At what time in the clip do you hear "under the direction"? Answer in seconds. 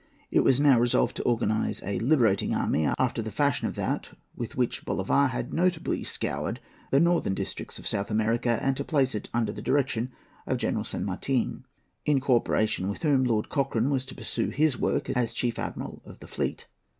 9.31-10.11